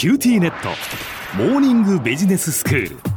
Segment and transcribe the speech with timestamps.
[0.00, 0.70] QTnet。
[1.36, 3.09] モーニングビジネススクール。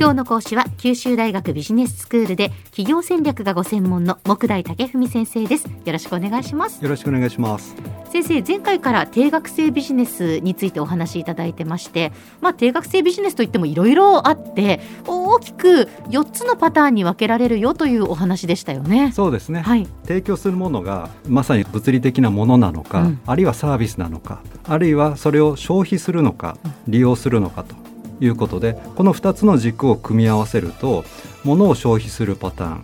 [0.00, 5.66] 今日の講師は九州大学ビジネススクールで企業戦略がご専門の目代武史先生です。
[5.66, 6.82] よろしくお願いします。
[6.82, 7.76] よろしくお願いします。
[8.10, 19.12] 先生前回から定額制ビジネスについてお話しいただいてましてまあ定額制ビジネスといってもいろいろあって大きく4つのパターンに分けられるよというお話でしたよね。
[19.12, 19.86] そうですね、はい。
[20.04, 23.20] 提供するものがまさに物理的なものなのか、うん。
[23.26, 26.56] あるいはサービスなのかあるいはそれを消費するのか
[26.88, 27.79] 利用するのかと
[28.20, 31.04] いうことでこの2つの軸を組み合わせると
[31.44, 32.82] 物を消費するパターン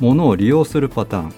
[0.00, 1.34] 物を利用するパターン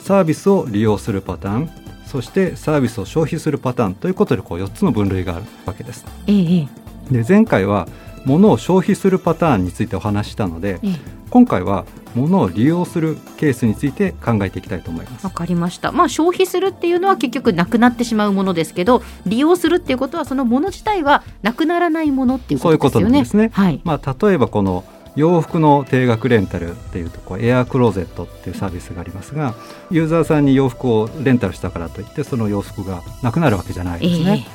[0.00, 1.70] サービスを利用するパターン
[2.06, 6.04] そしてサービスを消費するパターンということでこう4つの分類があるわけです。
[6.26, 7.88] えええで前回は
[8.24, 15.30] 物を消費するパターンについてお話ししたのでええ今回は物を利用するケースについて考えていきたいと思いますわ。
[15.30, 15.90] かりました。
[15.90, 23.12] まあ消費するっていうのは結局なくなってしまうものですけど、利用するっていうことはそのもの自体はなくならないものっていうそういうことことですよね。
[23.14, 23.50] なんですね。
[23.50, 23.80] はい。
[23.82, 24.84] まあ、例えばこの
[25.16, 29.54] 洋服の定額レンタルっていうとこうエアークローゼットっていうサービスがありますが
[29.90, 34.46] ユーザーさんに洋服をレンタルしたからといってその洋服がなくなるわけじゃないですね。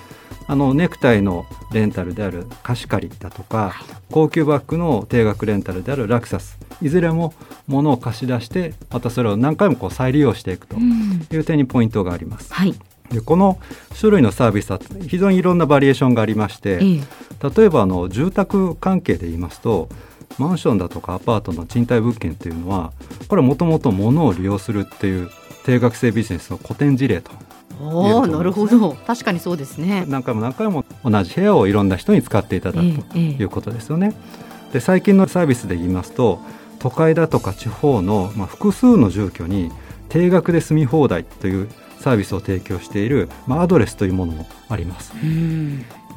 [0.47, 3.75] あのネクタイのレンタルである貸し借りだとか、
[4.11, 7.34] 高級バッグの定額レンタルであるラクサスいずれも
[7.67, 12.53] 物を貸し出してまたそれを何回もこう再利用していくとうんいう点にポイントがあります。
[12.53, 12.73] はい。
[13.09, 13.58] でこの
[13.97, 19.89] 種類のサービスは非常にいろんなバリエーションがありまして、ええ例えばあの住宅関係で言いますと
[20.38, 22.91] マンションだとかアパートの賃貸物件というのは
[23.28, 25.30] これはもともと物を利用するっていう
[25.67, 27.31] 定額制ビジネスの古典事例と
[27.81, 28.93] おお、なるほど。
[29.05, 30.05] 確かにそうですね。
[30.07, 34.13] 何回も何回も同じ部屋をいろんな人に使っていただくええといえうことですよね。
[34.71, 36.39] で最近のサービスで言いますと
[36.79, 39.69] 都会だとか地方の、まあ、複数の住居に
[40.07, 41.67] 定額で住み放題という
[41.99, 45.11] サービスを提供している、まあ、アドレスというものもあります。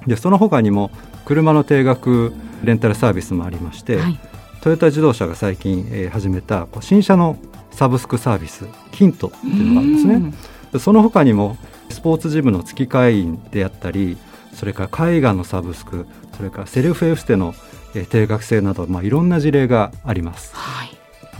[0.07, 0.93] でその他にも
[1.25, 4.19] 車の定額レンタルサービスもありまして、はい。
[4.63, 7.37] トヨタ自動車が最近、えー始めた新車の
[7.71, 10.79] サブスクサービスヒントっていうのがあるんですね。
[10.81, 11.57] その他にも
[11.89, 14.17] スポーツジムの月会員であったり
[14.55, 17.55] それから絵画のサブスクそれからセルフエステの、
[17.95, 20.55] えー定額制など、まあ、いろんな事例があります。
[20.55, 20.91] はい。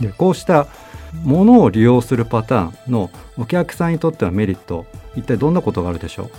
[0.01, 0.67] でこうした
[1.23, 4.85] ものを利用するパターンのお客さんにとってはメリット
[5.15, 6.31] 一体どんなことがあるでしょう？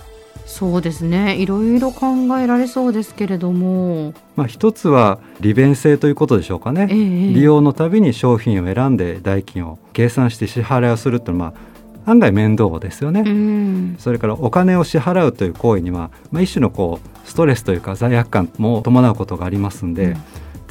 [0.45, 1.37] そうですね。
[1.37, 4.13] いろいろ考えられそうですけれども。
[4.35, 6.87] まあ、一つは利便性ということでしょうかね。
[6.89, 11.59] ええ利用のたびに商品を選んで代金を計算して支払いをするというのは、ま
[12.05, 13.23] あ、案外面倒ですよね。
[13.25, 13.95] うん。
[13.97, 20.23] それからお金を支払うという行為には、まあ、一種のこうストレスというか罪悪感も伴うことがありますんで、うん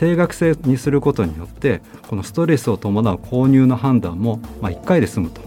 [0.02, 5.40] 定額制にすることによってこのストレスを伴う購入の判断も、まあ、1回で済むと、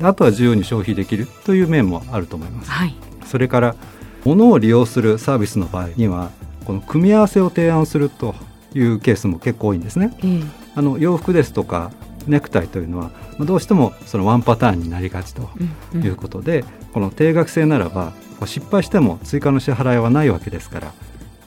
[0.00, 2.70] あとは自由に消費できるという面もあると思います。
[2.70, 2.94] はい。
[3.30, 3.76] それから
[4.24, 6.30] 物を利用するサービスの場合には
[6.64, 8.34] この組み合わせを提案すると
[8.74, 10.12] いうケースも結構多いんですね。
[10.24, 11.90] ええあの洋服ですとか
[12.28, 15.50] ネクタイというのはまあどうしてもそのワンパターンになりがちと
[15.92, 18.12] うんいうことで、この定額制ならば
[18.46, 20.92] 失敗しても追加の支払いはないわけですから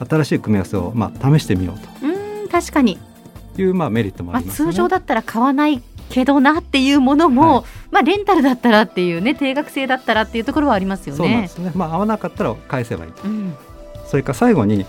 [0.06, 2.98] 新しい組み合わせをまあ試してみよううん、確かに。
[3.56, 4.72] というまあメリットもまあ、ありますよね。
[4.72, 5.82] 通常だったら買わない
[6.14, 11.18] けどなっていうものも、はいまあ、レンタルだったらっていうね定額制だったらっていうところはありますよね。
[11.18, 11.72] そうなんですね。
[11.74, 13.24] まあ合わなかったら返せばいいと。
[13.24, 13.54] うん
[14.06, 14.86] それから最後に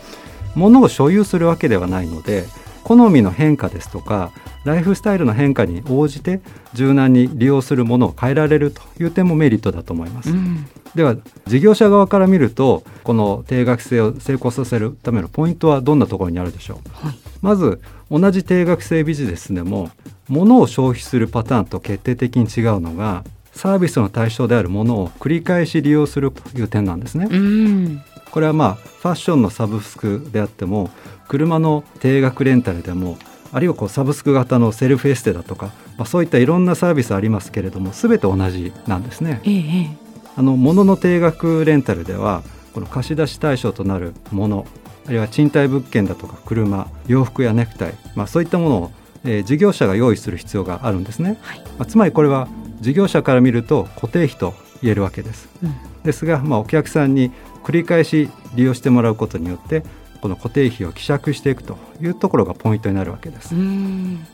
[0.55, 2.45] 物を所有するわけではないので
[2.83, 4.31] 好みの変化ですとか
[4.65, 6.41] ライフスタイルの変化に応じて
[6.73, 10.29] 柔軟に利用するものを変えられるという点もメリットだと思います。
[10.29, 17.05] うんでは事業者側から見るとこの定額制を成功させるためのポイントはどんなところにあるでしょう？
[17.05, 19.89] はいまず同じ定額制ビジネスでも
[20.29, 27.27] 物を消費するパターンと決定的に違うのがサービスの対象であるものを繰り返し利用するという点なんですね。
[27.29, 28.01] うん
[28.31, 30.89] これはまあファッションのサブスクであっても
[31.27, 33.17] 車の定額レンタルでも
[33.53, 35.67] あるいはこうサブスク型のセルフエステだとか、
[35.97, 39.41] まあ、そういったいろんなサービスありますけれども全て同じなんですね。
[39.45, 39.57] ええ
[40.01, 40.04] え
[40.35, 44.65] あの物の定額レンタルではこの貸し出し対象となるもの
[45.05, 48.91] あるいは賃貸物件だとか車洋服やネクタイ、まあ、そういったものを、
[49.23, 51.59] えー事業者が用意する必要があるんですね、はい。
[51.59, 52.47] まあ、つまりこれは
[52.81, 55.47] 事業者から見ると固定費と言えるわけです。
[55.63, 55.75] うん。
[56.03, 57.31] ですが、まあ、お客さんに
[57.63, 59.83] 繰り返し利用してもらうことによって
[60.21, 63.55] この固定費を希釈していくというところがポイントになるわけです。
[63.55, 64.25] うん。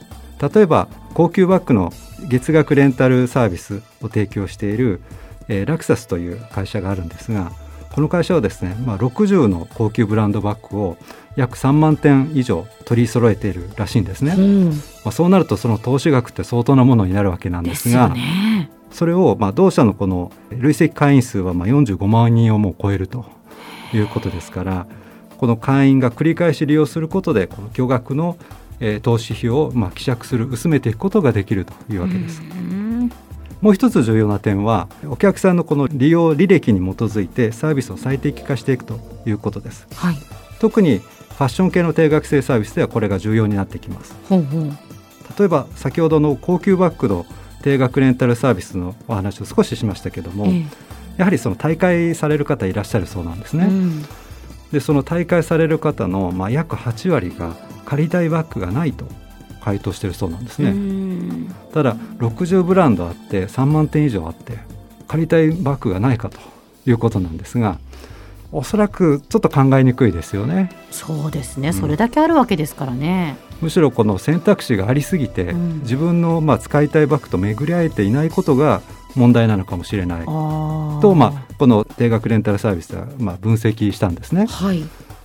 [0.41, 1.93] 例えば高級バッグの
[2.27, 5.01] 月額レンタルサービスを提供している、
[5.47, 7.51] えーラクサスという会社があるんですが
[7.93, 10.97] この会社はですね、まあ、60の高級ブランドバッグを
[11.35, 14.73] 約3万点以上取り揃えているらしいんですね、うんま
[15.05, 18.69] あ、そうなるとその投資額って相当なものになるわけなんでですがね。
[18.91, 23.25] それをまあ同社のこの累積会員数はまあ45万人をもう超えると
[23.93, 24.85] いうことですから
[25.37, 28.37] この会員が繰り返し利用することでこの巨額の、
[28.81, 32.41] えー、投資費をまあ希釈する薄めていくことができるというわけです。
[33.61, 39.87] もう一つ重要な点はお客さんのこの利用履歴に基づいてサービスを最適化していくということです。
[39.95, 40.17] はい、
[40.59, 44.15] 特にファッション系の定額制サービスではこれが重要になってきます。
[44.27, 44.71] ほうほう
[45.37, 47.25] 例えば先ほどの高級バッグの
[47.61, 50.65] 定額レンタルサービスのお話を少ししましたけども、えー、
[51.17, 53.65] やはりその大会される方いらっしゃるそうなんですね。
[53.65, 54.05] うん、
[54.71, 57.55] でその大会される方のまあ約8割が
[57.85, 59.05] 借りたいバッグがないと
[59.61, 60.71] 回答してるそうなんですね
[61.73, 64.57] ただ60ブランドあって3万点以上あって
[65.07, 66.39] 借りたいバッグがないかと
[66.85, 67.79] いうことなんですが
[68.51, 70.71] おそらくちょっと考えにくいですよね。
[70.91, 73.37] そうですね、うん、それだけあるわけですからね。
[73.61, 78.81] むしろこの選択肢がありすぎて、うん、自分のまあ使いたいバッグと巡り合えていないことが
[79.15, 84.47] 問題なのかもしれないと、まあ、この定額レンタルサービスはまあ分析したんですね。
[84.47, 84.83] はい、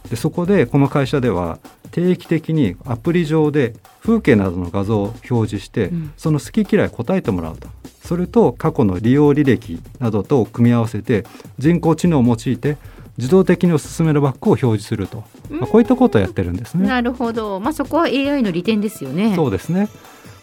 [0.09, 1.59] でそこでこの会社では
[1.91, 3.75] 定期的にアプリ上で
[4.07, 7.69] 風景などの画像を表示して、うん、その好き嫌い答えてもらうと
[8.05, 11.25] それと過去の利用履歴などと組み合わせて
[11.59, 12.77] 人工知能を用いて
[13.19, 16.87] 自動的におすすめのバッグを表示すると、まあ、こういったことをやってるんですね。
[16.87, 19.35] なるほど、まあ、そこは AI の利点ですよね。
[19.35, 19.89] そうですね、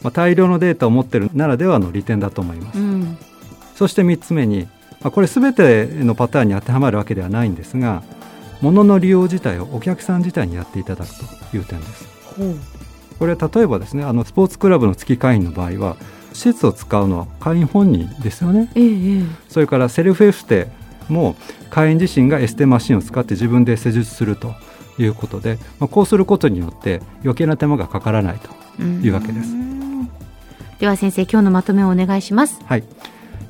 [0.02, 2.80] まあ、大量のデータを持ってるならではの利点だと思います。
[2.80, 3.18] うん、
[3.76, 4.68] そして3つ目に、
[5.02, 8.04] まあ、これすべてのパターンに当てはまるわけではないんですが
[8.62, 11.12] 物の利用自体をお客さん自体にやっていただく
[11.52, 12.83] という点です。
[13.24, 15.96] これ例えばですねあのスポーツクラブの月会員の場合は
[16.34, 20.68] 施設を使うのは会員本人ですよね、ええ、それからセルフエステ
[21.08, 21.38] も
[21.70, 24.54] 会員自身がエステマシンを使って自分で施術すると
[25.00, 28.40] いうことで、まあ、こうすることによって余計な手間がかからない
[28.78, 29.56] というわけです。
[30.80, 32.60] では先生今日のまとめをお願いします。
[32.66, 32.84] はい、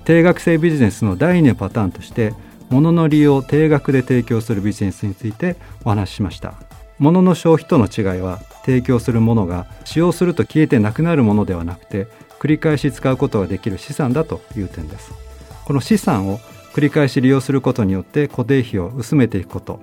[0.06, 2.36] 定額制ビジネスの第2のパターンとして
[2.70, 6.54] 物の利用を定額で提供するビジネスについてお話ししました。
[7.00, 12.08] 物の消費との違いは提供するものが使用すると消えてなくなるものではなくて
[12.40, 15.14] 繰り返し使うことができる資産だという点です。
[15.66, 16.40] この資産を
[16.74, 19.80] 繰り返し利用することによって固定費を薄めていくこと。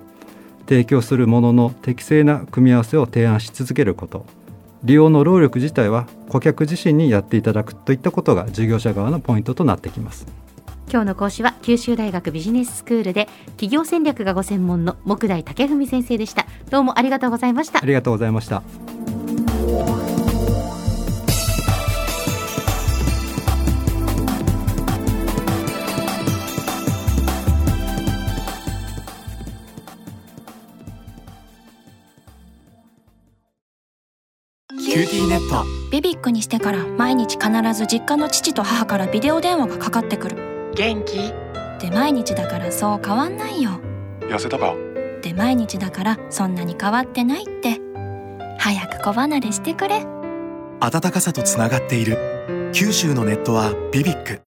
[0.67, 4.25] 提供するものの適正な組み合わせを提案し続けること。
[4.83, 10.25] 利用の労力自体は顧客自身にやっていただくといったことが事業者側のポイントとなってきます。
[10.91, 16.45] 今日の講師は九州大学ビジネススクールで企業戦略がご専門の木大武文先生でした。
[16.69, 17.79] どうもありがとうございました。
[17.81, 18.61] ありがとうございました。
[34.77, 35.63] QTnet。
[35.89, 41.17] BBIQにしてから毎日必ず実家の父と母からビデオ電話がかかってくる元気？
[41.17, 43.71] って毎日だからそう変わんないよ。
[44.21, 44.73] 痩せたか？
[44.73, 47.79] って毎日だからそんなに変わってないって。
[48.57, 50.05] 早く子離れしてくれ。
[50.79, 52.71] 暖かさとつながっている。
[52.73, 54.41] 九州のネットは BBIQ